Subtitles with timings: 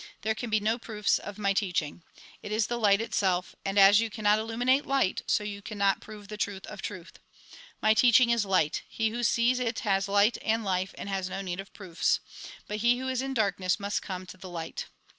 [0.23, 2.01] There can be no proofs of my teaching.
[2.41, 6.27] It is the light itself, and as you cannot illuminate light, so you cannot prove
[6.27, 7.19] the truth of truth.
[7.83, 11.43] My teaching is light; he who sees it has light and life, and has no
[11.43, 12.19] need of proofs.
[12.67, 14.87] But he who is in darkness, must come to the light."